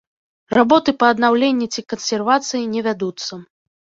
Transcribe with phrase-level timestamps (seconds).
[0.57, 3.33] Работы па аднаўленні ці кансервацыі не вядуцца.